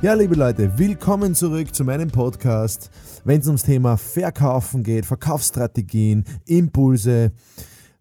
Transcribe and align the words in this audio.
Ja, 0.00 0.14
liebe 0.14 0.36
Leute, 0.36 0.78
willkommen 0.78 1.34
zurück 1.34 1.74
zu 1.74 1.82
meinem 1.82 2.08
Podcast, 2.08 2.88
wenn 3.24 3.40
es 3.40 3.48
ums 3.48 3.64
Thema 3.64 3.96
Verkaufen 3.96 4.84
geht, 4.84 5.04
Verkaufsstrategien, 5.04 6.22
Impulse. 6.46 7.32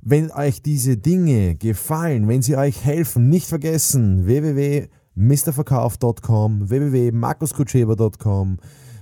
Wenn 0.01 0.29
euch 0.29 0.61
diese 0.61 0.97
Dinge 0.97 1.55
gefallen, 1.55 2.27
wenn 2.27 2.43
sie 2.43 2.55
euch 2.55 2.85
helfen, 2.85 3.29
nicht 3.29 3.47
vergessen 3.47 4.27
www.mrverkauf.com, 4.27 6.69
www.markuskutscheber.com, 6.69 8.57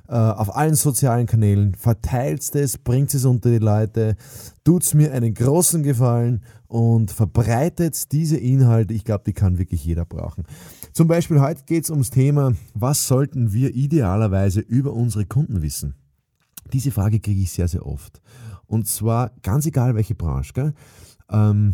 äh, 0.08 0.14
auf 0.14 0.56
allen 0.56 0.76
sozialen 0.76 1.26
Kanälen, 1.26 1.76
verteilt 1.76 2.56
es, 2.56 2.78
bringt 2.78 3.14
es 3.14 3.26
unter 3.26 3.50
die 3.50 3.58
Leute, 3.58 4.16
tut's 4.64 4.94
mir 4.94 5.12
einen 5.12 5.34
großen 5.34 5.84
Gefallen 5.84 6.44
und 6.68 7.12
verbreitet 7.12 8.14
diese 8.14 8.38
Inhalte. 8.38 8.94
Ich 8.94 9.04
glaube, 9.04 9.26
die 9.26 9.34
kann 9.34 9.58
wirklich 9.58 9.84
jeder 9.84 10.06
brauchen. 10.06 10.46
Zum 10.96 11.10
Beispiel 11.10 11.42
heute 11.42 11.66
geht 11.66 11.84
es 11.84 11.90
ums 11.90 12.10
Thema, 12.10 12.54
was 12.74 13.06
sollten 13.06 13.52
wir 13.52 13.76
idealerweise 13.76 14.62
über 14.62 14.94
unsere 14.94 15.26
Kunden 15.26 15.62
wissen? 15.62 15.94
Diese 16.72 16.90
Frage 16.90 17.20
kriege 17.20 17.42
ich 17.42 17.52
sehr, 17.52 17.68
sehr 17.68 17.86
oft. 17.86 18.22
Und 18.66 18.88
zwar 18.88 19.32
ganz 19.44 19.66
egal 19.66 19.96
welche 19.96 20.16
Branche. 20.16 20.54
Gell? 20.54 20.74
Ähm, 21.30 21.74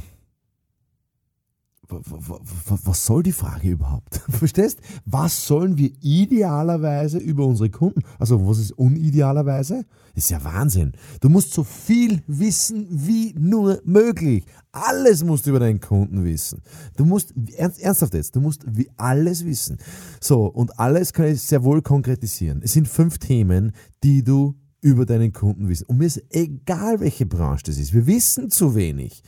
was 1.91 3.05
soll 3.05 3.23
die 3.23 3.31
Frage 3.31 3.69
überhaupt? 3.69 4.15
Verstehst? 4.29 4.79
Was 5.05 5.45
sollen 5.45 5.77
wir 5.77 5.91
idealerweise 6.01 7.17
über 7.17 7.45
unsere 7.45 7.69
Kunden? 7.69 8.01
Also, 8.19 8.47
was 8.47 8.59
ist 8.59 8.71
unidealerweise? 8.73 9.85
Ist 10.15 10.29
ja 10.29 10.43
Wahnsinn. 10.43 10.93
Du 11.19 11.29
musst 11.29 11.53
so 11.53 11.63
viel 11.63 12.21
wissen 12.27 12.87
wie 12.89 13.33
nur 13.37 13.81
möglich. 13.85 14.45
Alles 14.71 15.23
musst 15.23 15.45
du 15.45 15.51
über 15.51 15.59
deinen 15.59 15.79
Kunden 15.79 16.23
wissen. 16.23 16.61
Du 16.97 17.05
musst, 17.05 17.33
ernst, 17.55 17.81
ernsthaft 17.81 18.13
jetzt, 18.13 18.35
du 18.35 18.41
musst 18.41 18.63
wie 18.67 18.89
alles 18.97 19.45
wissen. 19.45 19.77
So, 20.19 20.45
und 20.45 20.79
alles 20.79 21.13
kann 21.13 21.25
ich 21.25 21.41
sehr 21.41 21.63
wohl 21.63 21.81
konkretisieren. 21.81 22.61
Es 22.63 22.73
sind 22.73 22.87
fünf 22.87 23.17
Themen, 23.17 23.73
die 24.03 24.23
du 24.23 24.55
über 24.81 25.05
deinen 25.05 25.31
Kunden 25.31 25.69
wissen. 25.69 25.85
Und 25.85 25.97
mir 25.97 26.05
ist 26.05 26.23
egal, 26.29 26.99
welche 26.99 27.25
Branche 27.25 27.63
das 27.65 27.77
ist. 27.77 27.93
Wir 27.93 28.07
wissen 28.07 28.49
zu 28.49 28.75
wenig. 28.75 29.23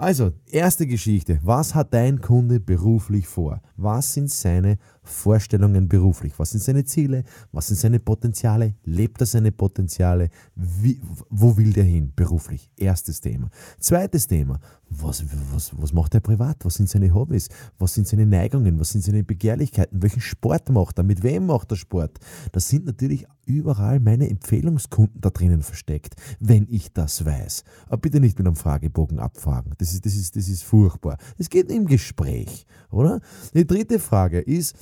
Also, 0.00 0.30
erste 0.46 0.86
Geschichte. 0.86 1.40
Was 1.42 1.74
hat 1.74 1.92
dein 1.92 2.20
Kunde 2.20 2.60
beruflich 2.60 3.26
vor? 3.26 3.60
Was 3.76 4.14
sind 4.14 4.30
seine 4.30 4.78
Vorstellungen 5.02 5.88
beruflich? 5.88 6.38
Was 6.38 6.50
sind 6.50 6.62
seine 6.62 6.84
Ziele? 6.84 7.24
Was 7.50 7.66
sind 7.66 7.80
seine 7.80 7.98
Potenziale? 7.98 8.76
Lebt 8.84 9.20
er 9.20 9.26
seine 9.26 9.50
Potenziale? 9.50 10.30
Wie, 10.54 11.00
wo 11.30 11.56
will 11.56 11.72
der 11.72 11.82
hin 11.82 12.12
beruflich? 12.14 12.70
Erstes 12.76 13.20
Thema. 13.20 13.50
Zweites 13.80 14.28
Thema. 14.28 14.60
Was, 14.88 15.24
was, 15.52 15.72
was 15.76 15.92
macht 15.92 16.14
er 16.14 16.20
privat? 16.20 16.64
Was 16.64 16.76
sind 16.76 16.88
seine 16.88 17.12
Hobbys? 17.12 17.48
Was 17.80 17.94
sind 17.94 18.06
seine 18.06 18.24
Neigungen? 18.24 18.78
Was 18.78 18.90
sind 18.90 19.02
seine 19.02 19.24
Begehrlichkeiten? 19.24 20.00
Welchen 20.00 20.20
Sport 20.20 20.70
macht 20.70 20.98
er? 20.98 21.02
Mit 21.02 21.24
wem 21.24 21.46
macht 21.46 21.72
er 21.72 21.76
Sport? 21.76 22.20
Das 22.52 22.68
sind 22.68 22.86
natürlich 22.86 23.26
überall 23.48 23.98
meine 23.98 24.28
Empfehlungskunden 24.28 25.20
da 25.20 25.30
drinnen 25.30 25.62
versteckt, 25.62 26.14
wenn 26.38 26.66
ich 26.70 26.92
das 26.92 27.24
weiß. 27.24 27.64
Aber 27.86 27.98
bitte 27.98 28.20
nicht 28.20 28.38
mit 28.38 28.46
einem 28.46 28.56
Fragebogen 28.56 29.18
abfragen. 29.18 29.72
Das 29.78 29.92
ist, 29.92 30.04
das 30.04 30.14
ist, 30.14 30.36
das 30.36 30.48
ist 30.48 30.62
furchtbar. 30.62 31.16
Es 31.38 31.48
geht 31.48 31.70
im 31.70 31.86
Gespräch, 31.86 32.66
oder? 32.90 33.20
Die 33.54 33.66
dritte 33.66 33.98
Frage 33.98 34.40
ist, 34.40 34.76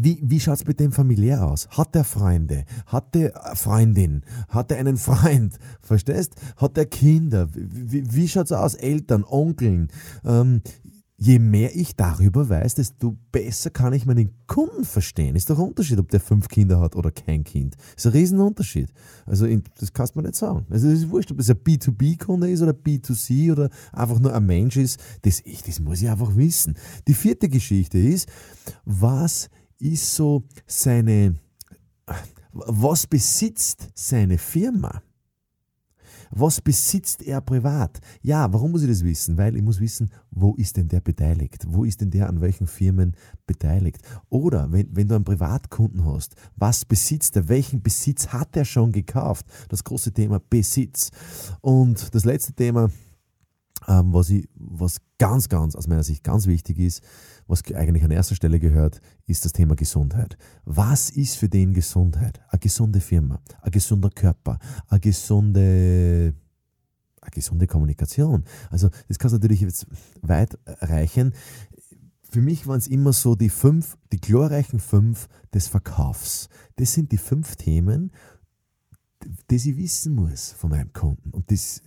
wie, 0.00 0.20
wie 0.22 0.38
schaut 0.38 0.56
es 0.56 0.66
mit 0.66 0.78
dem 0.78 0.92
familiär 0.92 1.44
aus? 1.44 1.68
Hat 1.70 1.96
er 1.96 2.04
Freunde? 2.04 2.64
Hat 2.86 3.16
er 3.16 3.32
Freundin? 3.56 4.22
Hat 4.48 4.70
er 4.70 4.78
einen 4.78 4.96
Freund? 4.96 5.58
Verstehst? 5.82 6.36
Hat 6.56 6.78
er 6.78 6.86
Kinder? 6.86 7.48
Wie, 7.52 8.04
wie 8.14 8.28
schaut 8.28 8.46
es 8.46 8.52
aus? 8.52 8.74
Eltern, 8.74 9.24
Onkeln? 9.24 9.88
Ähm, 10.24 10.62
je 11.20 11.40
mehr 11.40 11.74
ich 11.74 11.96
darüber 11.96 12.48
weiß, 12.48 12.74
desto 12.74 13.18
besser 13.32 13.70
kann 13.70 13.92
ich 13.92 14.06
meinen 14.06 14.30
Kunden 14.46 14.84
verstehen. 14.84 15.34
Ist 15.34 15.50
doch 15.50 15.58
ein 15.58 15.66
Unterschied, 15.66 15.98
ob 15.98 16.08
der 16.10 16.20
fünf 16.20 16.46
Kinder 16.46 16.78
hat 16.78 16.94
oder 16.94 17.10
kein 17.10 17.42
Kind. 17.42 17.76
Ist 17.96 18.06
ein 18.06 18.12
Riesenunterschied. 18.12 18.88
Also 19.26 19.46
das 19.80 19.92
kannst 19.92 20.14
du 20.14 20.20
mir 20.20 20.28
nicht 20.28 20.36
sagen. 20.36 20.64
Also 20.70 20.88
es 20.88 21.00
ist 21.00 21.10
wurscht, 21.10 21.32
ob 21.32 21.40
es 21.40 21.50
ein 21.50 21.56
B2B-Kunde 21.56 22.48
ist 22.48 22.62
oder 22.62 22.72
B2C 22.72 23.50
oder 23.50 23.68
einfach 23.92 24.20
nur 24.20 24.32
ein 24.32 24.46
Mensch 24.46 24.76
ist. 24.76 25.00
Das, 25.22 25.40
ich, 25.44 25.62
das 25.62 25.80
muss 25.80 26.00
ich 26.00 26.08
einfach 26.08 26.36
wissen. 26.36 26.76
Die 27.08 27.14
vierte 27.14 27.48
Geschichte 27.48 27.98
ist, 27.98 28.28
was 28.84 29.50
ist 29.80 30.14
so 30.14 30.44
seine, 30.66 31.34
was 32.52 33.08
besitzt 33.08 33.88
seine 33.94 34.38
Firma? 34.38 35.02
Was 36.30 36.60
besitzt 36.60 37.22
er 37.22 37.40
privat? 37.40 38.00
Ja, 38.22 38.52
warum 38.52 38.72
muss 38.72 38.82
ich 38.82 38.88
das 38.88 39.04
wissen? 39.04 39.36
Weil 39.38 39.56
ich 39.56 39.62
muss 39.62 39.80
wissen, 39.80 40.10
wo 40.40 40.54
ist 40.54 40.76
denn 40.76 40.88
der 40.88 41.00
beteiligt? 41.00 41.64
Wo 41.68 41.84
ist 41.84 42.00
denn 42.00 42.10
der 42.10 42.28
an 42.28 42.40
welchen 42.40 42.66
Firmen 42.66 43.14
beteiligt? 43.46 43.98
Oder 44.28 44.70
wenn, 44.72 44.94
wenn 44.94 45.08
du 45.08 45.14
einen 45.14 45.24
Privatkunden 45.24 46.04
hast, 46.04 46.34
was 46.56 46.84
besitzt 46.84 47.36
er? 47.36 47.48
Welchen 47.48 47.82
Besitz 47.82 48.28
hat 48.28 48.56
er 48.56 48.64
schon 48.64 48.92
gekauft? 48.92 49.46
Das 49.68 49.84
große 49.84 50.12
Thema 50.12 50.40
Besitz. 50.40 51.10
Und 51.60 52.14
das 52.14 52.24
letzte 52.24 52.52
Thema, 52.52 52.90
ähm, 53.86 54.12
was, 54.12 54.30
ich, 54.30 54.48
was 54.54 55.00
ganz, 55.18 55.48
ganz 55.48 55.74
aus 55.74 55.86
meiner 55.86 56.02
Sicht 56.02 56.24
ganz 56.24 56.46
wichtig 56.46 56.78
ist, 56.78 57.02
was 57.46 57.62
eigentlich 57.72 58.04
an 58.04 58.10
erster 58.10 58.34
Stelle 58.34 58.60
gehört, 58.60 59.00
ist 59.26 59.44
das 59.44 59.52
Thema 59.52 59.74
Gesundheit. 59.74 60.36
Was 60.64 61.10
ist 61.10 61.36
für 61.36 61.48
den 61.48 61.72
Gesundheit? 61.72 62.40
Eine 62.48 62.60
gesunde 62.60 63.00
Firma, 63.00 63.40
ein 63.62 63.70
gesunder 63.70 64.10
Körper, 64.10 64.58
eine 64.88 65.00
gesunde, 65.00 66.34
eine 67.28 67.34
gesunde 67.34 67.66
Kommunikation. 67.66 68.44
Also 68.70 68.90
das 69.08 69.18
kann 69.18 69.30
natürlich 69.30 69.60
jetzt 69.60 69.86
weit 70.22 70.58
reichen. 70.66 71.32
Für 72.30 72.42
mich 72.42 72.66
waren 72.66 72.78
es 72.78 72.86
immer 72.86 73.12
so 73.12 73.34
die 73.34 73.48
fünf, 73.48 73.96
die 74.12 74.20
glorreichen 74.20 74.80
fünf 74.80 75.28
des 75.54 75.68
Verkaufs. 75.68 76.48
Das 76.76 76.92
sind 76.92 77.12
die 77.12 77.18
fünf 77.18 77.56
Themen, 77.56 78.12
die 79.50 79.56
ich 79.56 79.76
wissen 79.76 80.14
muss 80.14 80.52
von 80.52 80.70
meinem 80.70 80.92
Kunden. 80.92 81.30
Und 81.30 81.50
das 81.50 81.82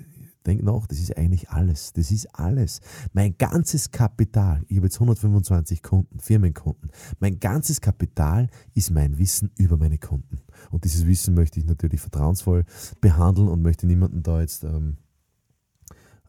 Denk 0.45 0.63
nach, 0.63 0.87
das 0.87 0.99
ist 0.99 1.15
eigentlich 1.17 1.49
alles. 1.49 1.93
Das 1.93 2.11
ist 2.11 2.27
alles. 2.33 2.81
Mein 3.13 3.37
ganzes 3.37 3.91
Kapital, 3.91 4.63
ich 4.67 4.77
habe 4.77 4.87
jetzt 4.87 4.95
125 4.95 5.83
Kunden, 5.83 6.19
Firmenkunden, 6.19 6.89
mein 7.19 7.39
ganzes 7.39 7.79
Kapital 7.79 8.49
ist 8.73 8.89
mein 8.89 9.17
Wissen 9.19 9.51
über 9.57 9.77
meine 9.77 9.99
Kunden. 9.99 10.39
Und 10.71 10.83
dieses 10.83 11.05
Wissen 11.05 11.35
möchte 11.35 11.59
ich 11.59 11.65
natürlich 11.65 12.01
vertrauensvoll 12.01 12.65
behandeln 13.01 13.49
und 13.49 13.61
möchte 13.61 13.85
niemanden 13.85 14.23
da 14.23 14.41
jetzt 14.41 14.63
ähm, 14.63 14.97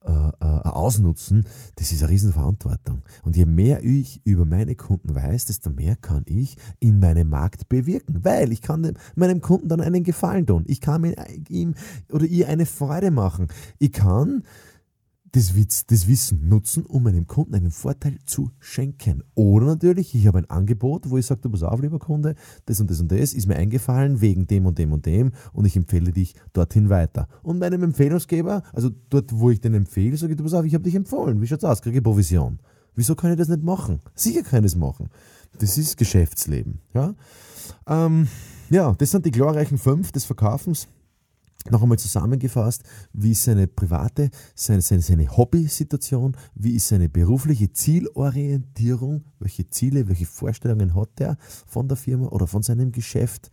äh, 0.04 0.44
äh, 0.44 0.44
ausnutzen, 0.68 1.46
das 1.76 1.92
ist 1.92 2.02
eine 2.02 2.12
Riesenverantwortung. 2.12 3.02
Und 3.22 3.36
je 3.36 3.46
mehr 3.46 3.84
ich 3.84 4.20
über 4.24 4.44
meine 4.44 4.74
Kunden 4.74 5.14
weiß, 5.14 5.46
desto 5.46 5.70
mehr 5.70 5.96
kann 5.96 6.24
ich 6.26 6.56
in 6.80 6.98
meinem 6.98 7.28
Markt 7.28 7.68
bewirken, 7.68 8.24
weil 8.24 8.52
ich 8.52 8.62
kann 8.62 8.96
meinem 9.14 9.40
Kunden 9.40 9.68
dann 9.68 9.80
einen 9.80 10.02
Gefallen 10.02 10.46
tun. 10.46 10.64
Ich 10.66 10.80
kann 10.80 11.14
ihm 11.48 11.74
oder 12.10 12.24
ihr 12.24 12.48
eine 12.48 12.66
Freude 12.66 13.10
machen. 13.10 13.48
Ich 13.78 13.92
kann 13.92 14.42
das, 15.32 15.54
das 15.86 16.08
Wissen 16.08 16.48
nutzen, 16.48 16.84
um 16.84 17.04
meinem 17.04 17.26
Kunden 17.26 17.54
einen 17.54 17.70
Vorteil 17.70 18.18
zu 18.26 18.50
schenken. 18.60 19.24
Oder 19.34 19.64
natürlich, 19.64 20.14
ich 20.14 20.26
habe 20.26 20.38
ein 20.38 20.50
Angebot, 20.50 21.08
wo 21.08 21.16
ich 21.16 21.24
sage, 21.24 21.40
du 21.40 21.50
pass 21.50 21.62
auf, 21.62 21.80
lieber 21.80 21.98
Kunde, 21.98 22.34
das 22.66 22.80
und 22.80 22.90
das 22.90 23.00
und 23.00 23.10
das 23.10 23.32
ist 23.32 23.46
mir 23.46 23.56
eingefallen 23.56 24.20
wegen 24.20 24.46
dem 24.46 24.66
und 24.66 24.78
dem 24.78 24.92
und 24.92 25.06
dem 25.06 25.32
und 25.54 25.64
ich 25.64 25.74
empfehle 25.74 26.12
dich 26.12 26.34
dorthin 26.52 26.90
weiter. 26.90 27.28
Und 27.42 27.58
meinem 27.58 27.82
Empfehlungsgeber, 27.82 28.62
also 28.74 28.90
dort, 29.08 29.32
wo 29.32 29.50
ich 29.50 29.60
den 29.60 29.72
empfehle, 29.72 30.16
sage 30.18 30.32
ich, 30.32 30.36
du 30.36 30.44
pass 30.44 30.52
auf, 30.52 30.66
ich 30.66 30.74
habe 30.74 30.84
dich 30.84 30.94
empfohlen. 30.94 31.40
Wie 31.40 31.46
schaut's 31.46 31.64
aus? 31.64 31.80
Kriege 31.80 32.02
Provision. 32.02 32.58
Wieso 32.94 33.14
kann 33.14 33.32
ich 33.32 33.38
das 33.38 33.48
nicht 33.48 33.62
machen? 33.62 34.00
Sicher 34.14 34.42
kann 34.42 34.64
ich 34.64 34.72
das 34.72 34.78
machen. 34.78 35.08
Das 35.58 35.78
ist 35.78 35.96
Geschäftsleben. 35.96 36.80
Ja, 36.92 37.14
ähm, 37.86 38.28
ja 38.68 38.94
das 38.98 39.10
sind 39.10 39.24
die 39.24 39.30
glorreichen 39.30 39.78
fünf 39.78 40.12
des 40.12 40.26
Verkaufens 40.26 40.88
noch 41.70 41.82
einmal 41.82 41.98
zusammengefasst, 41.98 42.82
wie 43.12 43.32
ist 43.32 43.44
seine 43.44 43.66
private, 43.66 44.30
seine, 44.54 44.82
seine, 44.82 45.02
seine 45.02 45.36
Hobby-Situation, 45.36 46.36
wie 46.54 46.74
ist 46.74 46.88
seine 46.88 47.08
berufliche 47.08 47.72
Zielorientierung, 47.72 49.24
welche 49.38 49.68
Ziele, 49.70 50.08
welche 50.08 50.26
Vorstellungen 50.26 50.94
hat 50.94 51.20
er 51.20 51.36
von 51.66 51.88
der 51.88 51.96
Firma 51.96 52.28
oder 52.28 52.46
von 52.46 52.62
seinem 52.62 52.92
Geschäft. 52.92 53.50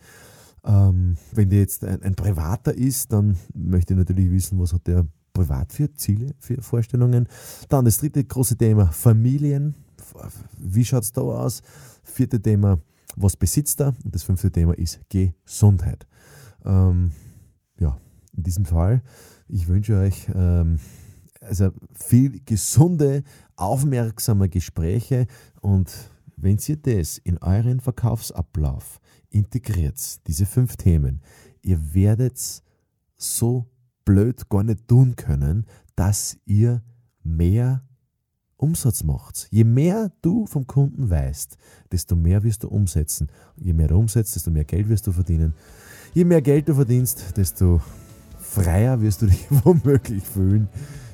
Ähm, 0.66 1.18
wenn 1.32 1.50
der 1.50 1.60
jetzt 1.60 1.84
ein, 1.84 2.02
ein, 2.04 2.16
Privater 2.16 2.74
ist, 2.74 3.14
dann 3.14 3.38
möchte 3.54 3.94
ich 3.94 3.98
natürlich 3.98 4.30
wissen, 4.30 4.60
was 4.60 4.74
hat 4.74 4.88
der 4.88 5.08
privat 5.34 5.72
für 5.72 5.94
Ziele, 5.94 6.36
für 6.40 6.62
Vorstellungen. 6.62 7.28
Dann 7.70 7.86
das 7.86 7.98
dritte 7.98 8.24
große 8.24 8.58
Thema 8.58 8.88
Familien. 8.88 9.76
Wie 10.58 10.84
schaut 10.84 11.04
es 11.04 11.14
da 11.14 11.22
aus? 11.22 11.62
Vierte 12.04 12.42
Thema, 12.42 12.80
was 13.16 13.38
besitzt 13.38 13.80
er? 13.80 13.94
Und 14.04 14.14
das 14.14 14.24
fünfte 14.24 14.52
Thema 14.52 14.74
ist 14.78 15.00
Gesundheit. 15.10 16.06
Ähm, 16.66 17.12
ja, 17.80 17.98
in 18.36 18.44
diesem 18.44 18.66
Fall, 18.66 19.02
ich 19.48 19.68
wünsche 19.68 19.98
euch 19.98 20.30
ähm, 20.34 20.80
also 21.42 21.72
viel 21.94 22.42
gesunde, 22.46 23.24
aufmerksame 23.56 24.50
Gespräche 24.50 25.28
und 25.62 25.92
wenn 26.36 26.58
ihr 26.68 26.78
das 26.78 27.18
in 27.18 27.38
euren 27.40 27.80
Verkaufsablauf 27.80 29.00
integriert, 29.30 30.26
diese 30.28 30.46
fünf 30.46 30.78
Themen, 30.78 31.22
ihr 31.62 31.94
werdet 31.94 32.64
so 33.18 33.66
blöd 34.06 34.50
gar 34.50 34.64
nicht 34.64 34.88
tun 34.88 35.16
können, 35.16 35.66
dass 35.96 36.38
ihr 36.46 36.82
mehr 37.24 37.84
Umsatz 38.60 39.04
macht. 39.04 39.48
Je 39.52 39.64
mehr 39.64 40.12
du 40.22 40.46
vom 40.46 40.68
Kunden 40.68 41.10
weißt, 41.10 41.58
desto 41.92 42.16
mehr 42.16 42.44
wirst 42.44 42.64
du 42.64 42.68
umsetzen. 42.68 43.30
Je 43.58 43.74
mehr 43.74 43.88
du 43.88 43.98
umsetzt, 43.98 44.36
desto 44.36 44.52
mehr 44.52 44.66
Geld 44.66 44.90
wirst 44.90 45.08
du 45.08 45.12
verdienen. 45.12 45.54
Je 46.14 46.26
mehr 46.26 46.42
Geld 46.42 46.68
du 46.68 46.76
verdienst, 46.76 47.38
desto 47.38 47.82
freier 48.38 49.02
wirst 49.02 49.22
du 49.22 49.28
dich 49.28 49.46
womöglich 49.64 50.24
fühlen. 50.24 50.68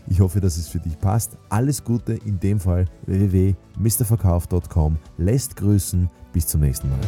Ich 0.07 0.19
hoffe, 0.19 0.39
dass 0.39 0.57
es 0.57 0.67
für 0.67 0.79
dich 0.79 0.99
passt. 0.99 1.37
Alles 1.49 1.83
Gute, 1.83 2.13
in 2.13 2.39
dem 2.39 2.59
Fall 2.59 2.85
www.mrverkauf.com. 3.05 4.97
Lässt 5.17 5.55
grüßen. 5.55 6.09
Bis 6.31 6.47
zum 6.47 6.61
nächsten 6.61 6.89
Mal. 6.89 6.99